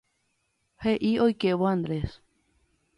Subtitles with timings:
[0.85, 2.19] He'i oikévo Andrés.